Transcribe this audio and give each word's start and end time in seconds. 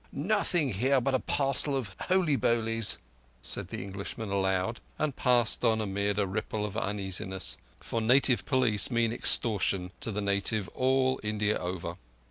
"Nothing 0.11 0.69
here 0.73 0.99
but 0.99 1.13
a 1.13 1.19
parcel 1.19 1.75
of 1.75 1.95
holy 2.07 2.35
bolies," 2.35 2.97
said 3.43 3.67
the 3.67 3.83
Englishman 3.83 4.31
aloud, 4.31 4.79
and 4.97 5.15
passed 5.15 5.63
on 5.63 5.79
amid 5.79 6.17
a 6.17 6.25
ripple 6.25 6.65
of 6.65 6.75
uneasiness; 6.75 7.55
for 7.79 8.01
native 8.01 8.43
police 8.43 8.89
mean 8.89 9.13
extortion 9.13 9.91
to 9.99 10.11
the 10.11 10.19
native 10.19 10.69
all 10.69 11.19
India 11.21 11.55
over. 11.59 11.97